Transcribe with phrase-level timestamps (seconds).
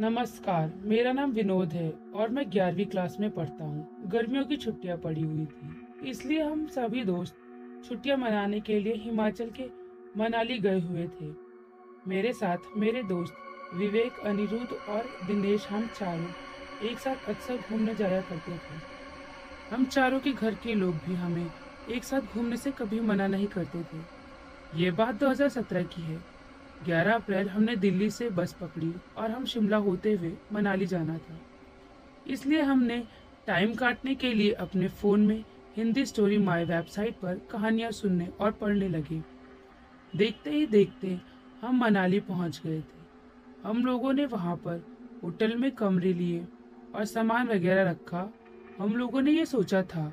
[0.00, 4.96] नमस्कार, मेरा नाम विनोद है और मैं ग्यारहवीं क्लास में पढ़ता हूँ। गर्मियों की छुट्टियाँ
[4.98, 7.34] पड़ी हुई थी, इसलिए हम सभी दोस्त
[7.84, 9.68] छुट्टियाँ मनाने के लिए हिमाचल के
[10.16, 11.30] मनाली गए हुए थे।
[12.08, 13.34] मेरे साथ मेरे दोस्त
[13.74, 18.80] विवेक, अनिरुद्ध और दिनेश, हम चारों एक साथ अक्सर घूमने जाया करते थे।
[19.70, 21.50] हम चारों के घर के लोग भी हमें
[21.88, 24.02] एक साथ घूमने से कभी मना नहीं करते थे।
[24.74, 26.22] ये बात 2017 की है।
[26.84, 31.38] 11 अप्रैल हमने दिल्ली से बस पकड़ी और हम शिमला होते हुए मनाली जाना था।
[32.26, 33.02] इसलिए हमने
[33.46, 35.44] टाइम काटने के लिए अपने फ़ोन में
[35.76, 39.22] हिंदी स्टोरी माई वेबसाइट पर कहानियाँ सुनने और पढ़ने लगे।
[40.12, 41.18] देखते ही देखते
[41.62, 43.02] हम मनाली पहुँच गए थे।
[43.64, 44.82] हम लोगों ने वहाँ पर
[45.22, 46.46] होटल में कमरे लिए
[46.94, 48.28] और सामान वगैरह रखा।
[48.78, 50.12] हम लोगों ने ये सोचा था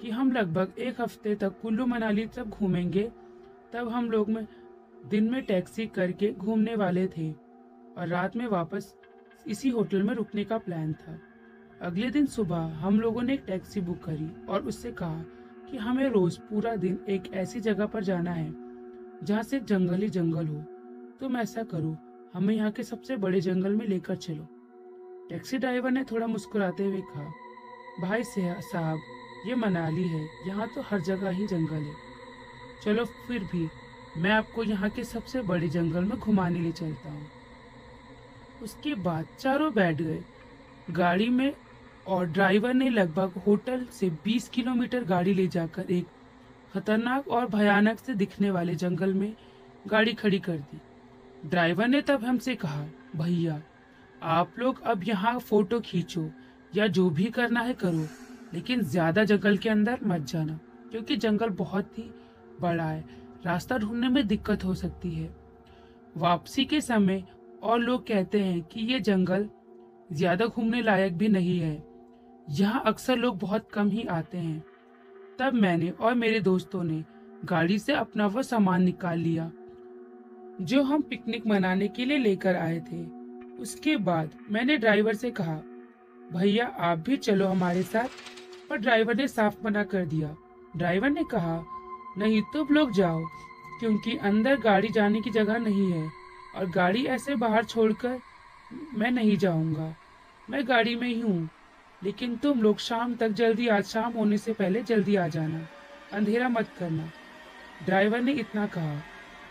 [0.00, 3.10] कि हम लगभग एक हफ़्ते तक कुल्लू मनाली तक घूमेंगे,
[3.72, 4.46] तब हम लोग में
[5.04, 8.94] दिन में टैक्सी करके घूमने वाले थे और रात में वापस
[9.46, 11.18] इसी होटल में रुकने का प्लान था।
[11.80, 15.22] अगले दिन सुबह हम लोगों ने एक टैक्सी बुक करी और उससे कहा
[15.70, 18.50] कि हमें रोज पूरा दिन एक ऐसी जगह पर जाना है
[19.24, 20.60] जहाँ से जंगल ही जंगल हो।
[21.20, 21.96] तुम ऐसा करो,
[22.34, 24.46] हमें यहाँ के सबसे बड़े जंगल में लेकर चलो।
[25.30, 27.30] टैक्सी ड्राइवर ने थोड़ा मुस्कुराते हुए कहा,
[28.00, 28.98] भाई साहब,
[29.46, 31.94] ये मनाली है, यहाँ तो हर जगह ही जंगल है।
[32.82, 33.66] चलो फिर भी
[34.16, 37.26] मैं आपको यहाँ के सबसे बड़े जंगल में घुमाने ले चलता हूँ।
[38.62, 40.22] उसके बाद चारों बैठ गए।
[40.90, 41.52] गाड़ी में
[42.06, 46.06] और ड्राइवर ने लगभग होटल से 20 किलोमीटर गाड़ी ले जाकर एक
[46.74, 49.32] खतरनाक और भयानक से दिखने वाले जंगल में
[49.86, 50.80] गाड़ी खड़ी कर दी।
[51.48, 52.84] ड्राइवर ने तब हमसे कहा,
[53.16, 53.60] भैया,
[54.22, 56.28] आप लोग अब यहाँ फ़ोटो खींचो
[56.74, 58.06] या जो भी करना है करो,
[58.54, 60.58] लेकिन ज़्यादा जंगल के अंदर मत जाना,
[60.90, 62.10] क्योंकि जंगल बहुत ही
[62.60, 63.04] बड़ा है।
[63.46, 65.28] रास्ता ढूँढने में दिक्कत हो सकती है।
[66.16, 67.22] वापसी के समय
[67.62, 69.48] और लोग कहते हैं कि ये जंगल
[70.10, 71.82] ज़्यादा घूमने लायक भी नहीं है।
[72.50, 74.64] यहाँ अक्सर लोग बहुत कम ही आते हैं।
[75.38, 77.04] तब मैंने और मेरे दोस्तों ने
[77.44, 79.50] गाड़ी से अपना वो सामान निकाल लिया,
[80.60, 83.04] जो हम पिकनिक मनाने के लिए लेकर आए थे।
[83.58, 85.56] उसके बाद मैंने ड्राइवर से कहा,
[86.30, 88.08] भैया, आप भी चलो हमारे साथ।
[88.70, 90.34] पर ड्राइवर ने साफ़ मना कर दिया।
[90.76, 91.56] ड्राइवर ने कहा
[92.16, 93.24] नहीं तुम लोग जाओ,
[93.80, 96.08] क्योंकि अंदर गाड़ी जाने की जगह नहीं है।
[96.56, 98.18] और गाड़ी ऐसे बाहर छोड़कर
[98.94, 99.94] मैं नहीं जाऊँगा।
[100.48, 101.48] मैं गाड़ी में ही हूँ,
[102.02, 105.66] लेकिन तुम लोग शाम तक जल्दी आज शाम होने से पहले जल्दी आ जाना।
[106.12, 107.10] अंधेरा मत करना।
[107.86, 109.00] ड्राइवर ने इतना कहा,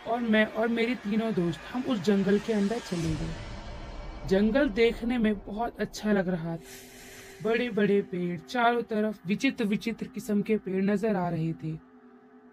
[0.08, 5.18] और मैं और मेरे तीनों दोस्त हम उस जंगल के अंदर चले गए। जंगल देखने
[5.18, 10.58] में बहुत अच्छा लग रहा था। बड़े बड़े पेड़, चारों तरफ़ विचित्र विचित्र किस्म के
[10.58, 11.74] पेड़ नज़र आ रहे थे।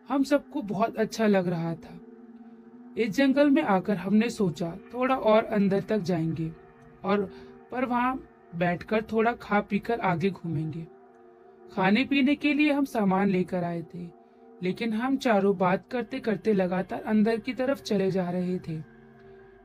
[0.09, 1.99] हम सबको बहुत अच्छा लग रहा था।
[2.97, 6.51] इस जंगल में आकर हमने सोचा, थोड़ा और अंदर तक जाएँगे
[7.05, 7.25] और
[7.73, 8.15] पर वहाँ
[8.57, 10.87] बैठकर थोड़ा खा पीकर आगे घूमेंगे।
[11.73, 14.07] खाने पीने के लिए हम सामान लेकर आए थे,
[14.63, 18.79] लेकिन हम चारों बात करते करते लगातार अंदर की तरफ़ चले जा रहे थे।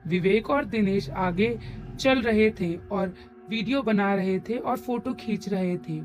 [0.07, 1.57] विवेक और दिनेश आगे
[1.99, 3.13] चल रहे थे और
[3.49, 6.01] वीडियो बना रहे थे और फ़ोटो खींच रहे थे।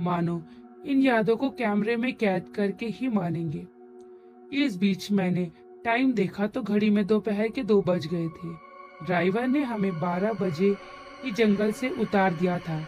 [0.00, 0.42] मानो
[0.84, 3.66] इन यादों को कैमरे में कैद करके ही मानेंगे।
[4.56, 5.50] इस बीच मैंने
[5.84, 8.52] टाइम देखा तो घड़ी में दोपहर के दो बज गए थे।
[9.06, 10.74] ड्राइवर ने हमें बारह बजे
[11.24, 12.80] ही जंगल से उतार दिया था,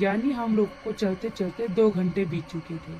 [0.00, 2.96] यानी हम लोग को चलते चलते दो घंटे बीत चुके थे।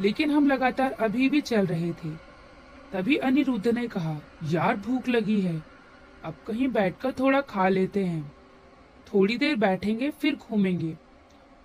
[0.00, 2.10] लेकिन हम लगातार अभी भी चल रहे थे।
[2.92, 5.62] तभी अनिरुद्ध ने कहा, यार, भूख लगी है।
[6.24, 8.32] अब कहीं बैठकर थोड़ा खा लेते हैं।
[9.06, 10.96] थोड़ी देर बैठेंगे, फिर घूमेंगे।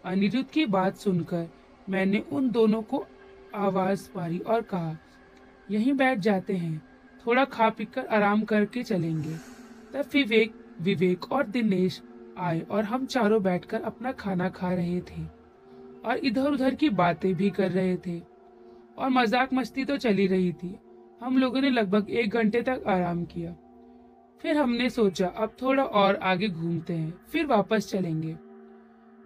[0.05, 1.47] अनिरुद्ध की बात सुनकर
[1.88, 3.05] मैंने उन दोनों को
[3.55, 4.97] आवाज़ मारी और कहा,
[5.67, 6.81] यहीं बैठ जाते हैं,
[7.25, 9.35] थोड़ा खा पी कर आराम करके चलेंगे।
[9.94, 12.01] तब विवेक विवेक और दिनेश
[12.38, 15.23] आए और हम चारों बैठकर अपना खाना खा रहे थे
[16.05, 18.19] और इधर उधर की बातें भी कर रहे थे
[18.97, 20.75] और मज़ाक मस्ती तो चली रही थी।
[21.21, 23.55] हम लोगों ने लगभग एक घंटे तक आराम किया।
[24.41, 28.35] फिर हमने सोचा, अब थोड़ा और आगे घूमते हैं, फिर वापस चलेंगे।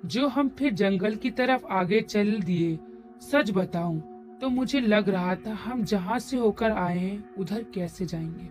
[0.05, 2.77] जो हम फिर जंगल की तरफ़ आगे चल दिए।
[3.21, 3.99] सच बताऊँ
[4.41, 8.47] तो मुझे लग रहा था हम जहाँ से होकर आए हैं, उधर कैसे जाएँगे।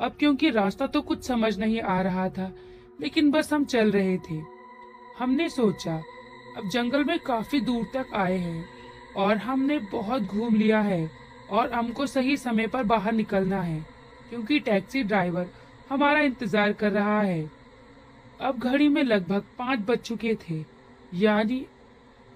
[0.00, 2.52] अब क्योंकि रास्ता तो कुछ समझ नहीं आ रहा था,
[3.00, 4.40] लेकिन बस हम चल रहे थे।
[5.18, 5.96] हमने सोचा,
[6.56, 8.64] अब जंगल में काफ़ी दूर तक आए हैं,
[9.16, 11.10] और हमने बहुत घूम लिया है,
[11.50, 13.86] और हमको सही समय पर बाहर निकलना है,
[14.30, 15.48] क्योंकि टैक्सी ड्राइवर
[15.90, 17.59] हमारा इंतज़ार कर रहा है।
[18.40, 20.64] अब घड़ी में लगभग पाँच बज चुके थे।
[21.12, 21.64] यानी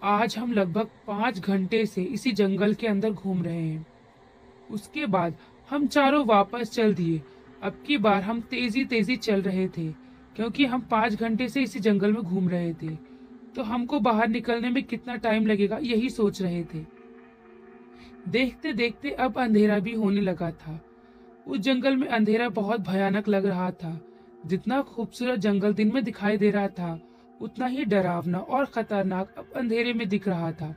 [0.02, 3.86] आज हम लगभग पाँच घंटे से इसी जंगल के अंदर घूम रहे हैं।
[4.70, 5.34] उसके बाद
[5.68, 7.22] हम चारों वापस चल दिए।
[7.62, 9.88] अब की बार हम तेज़ी तेज़ी चल रहे थे,
[10.36, 12.94] क्योंकि हम पाँच घंटे से इसी जंगल में घूम रहे थे।
[13.56, 16.84] तो हमको बाहर निकलने में कितना टाइम लगेगा, यही सोच रहे थे।
[18.28, 20.80] देखते देखते अब अंधेरा भी होने लगा था।
[21.46, 24.00] उस जंगल में अंधेरा बहुत भयानक लग रहा था।
[24.44, 26.98] जितना खूबसूरत जंगल दिन में दिखाई दे रहा था,
[27.40, 30.74] उतना ही डरावना और खतरनाक अब अंधेरे में दिख रहा था।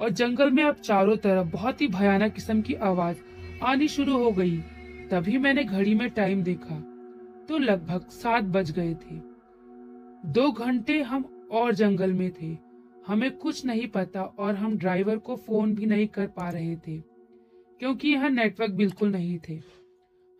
[0.00, 3.16] और जंगल में अब चारों तरफ़ बहुत ही भयानक किस्म की आवाज़
[3.62, 4.56] आनी शुरू हो गई।
[5.10, 6.80] तभी मैंने घड़ी में टाइम देखा
[7.48, 9.16] तो लगभग सात बज गए थे।
[10.30, 12.56] दो घंटे हम और जंगल में थे।
[13.06, 16.98] हमें कुछ नहीं पता और हम ड्राइवर को फ़ोन भी नहीं कर पा रहे थे,
[17.80, 19.60] क्योंकि यहाँ नेटवर्क बिल्कुल नहीं थे।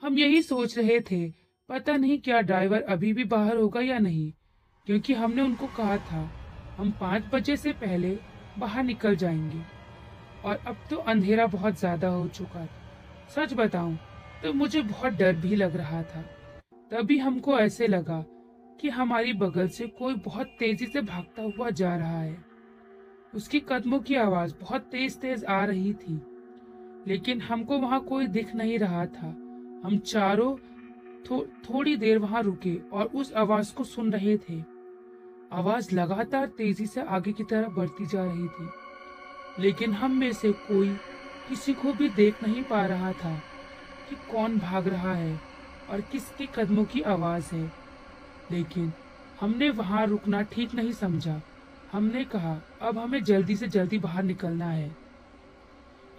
[0.02, 1.29] हम यही सोच रहे थे
[1.71, 4.31] पता नहीं क्या ड्राइवर अभी भी बाहर होगा या नहीं,
[4.87, 6.31] क्योंकि हमने उनको कहा था,
[6.79, 8.19] हम पाँच बजे से पहले
[8.59, 9.61] बाहर निकल जाएँगे।
[10.45, 13.99] और अब तो अंधेरा बहुत ज़्यादा हो चुका था। सच बताऊँ
[14.43, 16.23] तो मुझे बहुत डर भी लग रहा था।
[16.91, 18.25] तभी हमको ऐसे लगा
[18.81, 22.37] कि हमारी बगल से कोई बहुत तेज़ी से भागता हुआ जा रहा है।
[23.35, 26.21] उसकी कदमों की आवाज़ बहुत तेज तेज आ रही थी,
[27.07, 29.27] लेकिन हमको वहाँ कोई दिख नहीं रहा था।
[29.85, 30.55] हम चारों
[31.31, 34.65] थो, थोड़ी देर वहाँ रुके और उस आवाज़ को सुन रहे थे।
[35.53, 38.71] आवाज़ लगातार तेज़ी से आगे की तरफ़ बढ़ती जा रही थी।
[39.59, 40.89] लेकिन हम में से कोई
[41.49, 43.43] किसी को भी देख नहीं पा रहा था
[44.09, 45.41] कि कौन भाग रहा है
[45.91, 47.73] और किसके कदमों की आवाज़ है।
[48.51, 48.93] लेकिन
[49.41, 51.43] हमने वहाँ रुकना ठीक नहीं समझा।
[51.93, 54.97] हमने कहा अब हमें जल्दी से जल्दी बाहर निकलना है।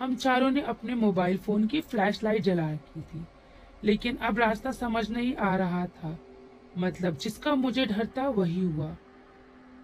[0.01, 3.25] हम चारों ने अपने मोबाइल फ़ोन की फ्लैशलाइट जला रखी थी।
[3.83, 6.17] लेकिन अब रास्ता समझ नहीं आ रहा था।
[6.77, 8.95] मतलब जिसका मुझे डर था वही हुआ।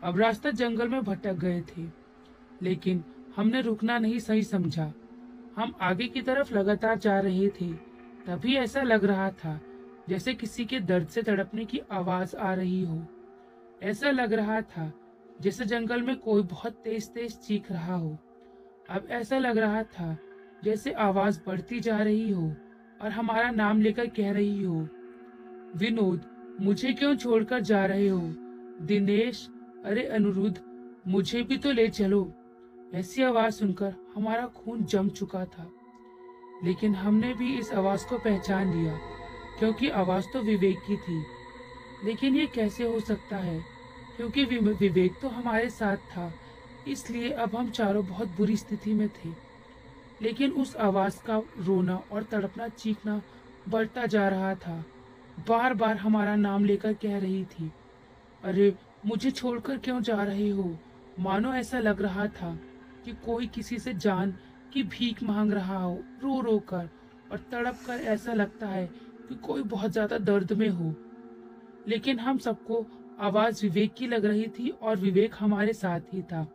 [0.03, 1.85] अब रास्ता जंगल में भटक गए थे,
[2.61, 3.03] लेकिन
[3.35, 4.93] हमने रुकना नहीं सही समझा।
[5.57, 7.73] हम आगे की तरफ़ लगातार जा रहे थे,
[8.27, 9.59] तभी ऐसा लग रहा था
[10.09, 13.05] जैसे किसी के दर्द से तड़पने की आवाज़ आ रही हो।
[13.83, 14.91] ऐसा लग रहा था
[15.41, 18.17] जैसे जंगल में कोई बहुत तेज तेज चीख रहा हो।
[18.89, 20.17] अब ऐसा लग रहा था
[20.63, 22.55] जैसे आवाज़ बढ़ती जा रही हो।
[23.01, 24.87] और हमारा नाम लेकर कह रही हो,
[25.75, 26.21] विनोद,
[26.61, 28.21] मुझे क्यों छोड़कर जा रहे हो?
[28.81, 29.49] दिनेश,
[29.85, 30.61] अरे अनुरुद्ध,
[31.07, 32.33] मुझे भी तो ले चलो।
[32.93, 35.71] ऐसी आवाज़ सुनकर हमारा खून जम चुका था।
[36.63, 38.99] लेकिन हमने भी इस आवाज़ को पहचान लिया,
[39.59, 41.23] क्योंकि आवाज़ तो विवेक की थी।
[42.05, 43.63] लेकिन ये कैसे हो सकता है?
[44.17, 46.33] क्योंकि विवेक तो हमारे साथ था,
[46.87, 49.46] इसलिए अब हम चारों बहुत बुरी स्थिति में थे।
[50.21, 53.21] लेकिन उस आवाज़ का रोना और तड़पना, चीखना
[53.69, 54.85] बढ़ता जा रहा था।
[55.47, 57.71] बार बार हमारा नाम लेकर कह रही थी,
[58.43, 58.75] अरे,
[59.05, 60.77] मुझे छोड़कर क्यों जा रहे हो?
[61.19, 62.59] मानो ऐसा लग रहा था
[63.05, 64.33] कि कोई किसी से जान
[64.73, 66.89] की भीख मांग रहा हो। रो रो कर
[67.31, 68.87] और तड़प कर ऐसा लगता है
[69.29, 70.93] कि कोई बहुत ज़्यादा दर्द में हो।
[71.87, 72.85] लेकिन हम सबको
[73.19, 76.47] आवाज़ विवेक की लग रही थी और विवेक हमारे साथ ही था।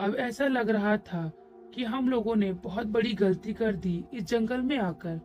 [0.00, 1.30] अब ऐसा लग रहा था
[1.74, 5.16] कि हम लोगों ने बहुत बड़ी गलती कर दी इस जंगल में आकर।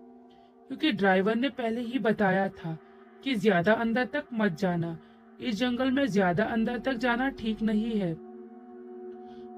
[0.70, 2.78] क्योंकि ड्राइवर ने पहले ही बताया था
[3.24, 4.98] कि ज़्यादा अंदर तक मत जाना।
[5.40, 8.14] इस जंगल में ज़्यादा अंदर तक जाना ठीक नहीं है।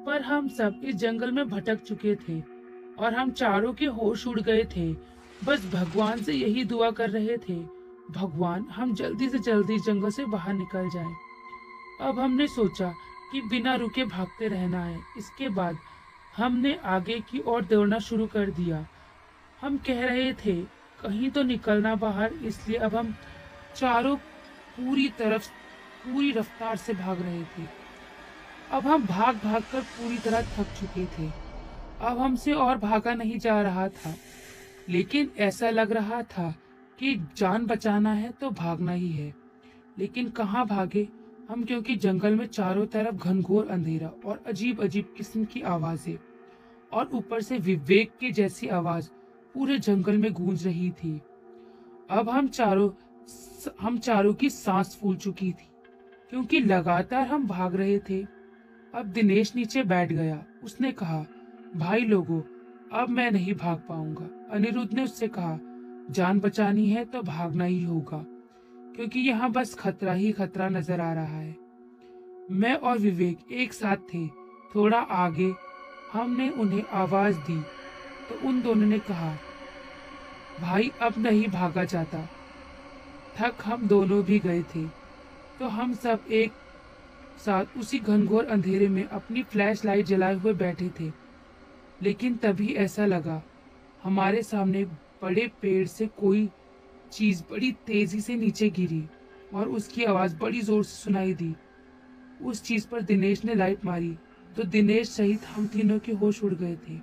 [0.05, 2.39] पर हम सब इस जंगल में भटक चुके थे
[2.95, 4.91] और हम चारों के होश उड़ गए थे।
[5.45, 7.55] बस भगवान से यही दुआ कर रहे थे,
[8.11, 11.13] भगवान, हम जल्दी से जल्दी जंगल से बाहर निकल जाए।
[12.01, 12.93] अब हमने सोचा
[13.31, 15.77] कि बिना रुके भागते रहना है। इसके बाद
[16.37, 18.87] हमने आगे की ओर दौड़ना शुरू कर दिया।
[19.61, 20.61] हम कह रहे थे,
[21.01, 23.15] कहीं तो निकलना बाहर, इसलिए अब हम
[23.75, 24.15] चारों
[24.77, 25.47] पूरी तरफ़,
[26.05, 27.85] पूरी रफ्तार से भाग रहे थे।
[28.71, 31.31] अब हम भाग भाग कर पूरी तरह थक चुके थे।
[32.01, 34.15] अब हमसे और भागा नहीं जा रहा था।
[34.89, 36.55] लेकिन ऐसा लग रहा था
[36.99, 39.35] कि जान बचाना है तो भागना ही है।
[39.99, 41.07] लेकिन कहाँ भागे?
[41.49, 46.17] हम क्योंकि जंगल में चारों तरफ़ घनघोर अंधेरा और अजीब अजीब किस्म की आवाज़ें,
[46.91, 49.09] और ऊपर से विवेक की जैसी आवाज़
[49.55, 51.21] पूरे जंगल में गूंज रही थी।
[52.09, 52.89] अब हम चारों
[53.81, 55.67] हम चारों की सांस फूल चुकी थी,
[56.31, 58.21] क्योंकि लगातार हम भाग रहे थे।
[58.93, 61.25] अब दिनेश नीचे बैठ गया। उसने कहा,
[61.75, 62.41] भाई लोगों,
[62.93, 65.57] अब मैं नहीं भाग पाऊँगा। अनिरुद्ध ने उससे कहा,
[66.11, 68.25] जान बचानी है तो भागना ही होगा।
[68.95, 71.55] क्योंकि यहाँ बस खतरा ही खतरा नज़र आ रहा है।
[72.51, 74.27] मैं और विवेक एक साथ थे।
[74.75, 75.51] थोड़ा आगे
[76.13, 77.61] हमने उन्हें आवाज़ दी
[78.29, 79.35] तो उन दोनों ने कहा,
[80.61, 82.25] भाई, अब नहीं भागा जाता।
[83.37, 84.85] थक हम दोनों भी गए थे।
[85.59, 86.51] तो हम सब एक
[87.45, 91.11] साथ उसी घनघोर अंधेरे में अपनी फ्लैश लाइट जलाए हुए बैठे थे।
[92.01, 93.41] लेकिन तभी ऐसा लगा,
[94.03, 94.83] हमारे सामने
[95.21, 96.49] बड़े पेड़ से कोई
[97.15, 99.03] चीज़ बड़ी तेज़ी से नीचे गिरी
[99.53, 101.53] और उसकी आवाज़ बड़ी ज़ोर से सुनाई दी।
[102.41, 104.15] उस चीज़ पर दिनेश ने लाइट मारी
[104.55, 106.97] तो दिनेश सहित हम तीनों के होश उड़ गए थे।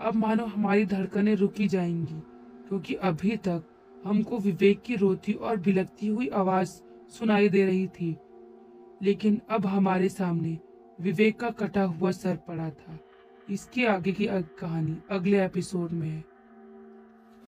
[0.00, 2.20] अब मानो हमारी धड़कनें रुकी जाएँगी,
[2.68, 3.62] क्योंकि अभी तक
[4.04, 6.68] हमको विवेक की रोती और बिलकती हुई आवाज़
[7.10, 8.16] सुनाई दे रही थी।
[9.02, 10.58] लेकिन अब हमारे सामने
[10.98, 12.98] विवेक का कटा हुआ सर पड़ा था।
[13.48, 14.26] इसके आगे की
[14.60, 16.24] कहानी अगले एपिसोड में है।